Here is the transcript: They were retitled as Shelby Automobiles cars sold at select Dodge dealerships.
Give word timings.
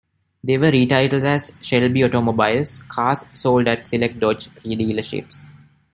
They 0.43 0.57
were 0.57 0.71
retitled 0.71 1.25
as 1.25 1.55
Shelby 1.61 2.03
Automobiles 2.03 2.81
cars 2.89 3.23
sold 3.35 3.67
at 3.67 3.85
select 3.85 4.19
Dodge 4.19 4.47
dealerships. 4.65 5.43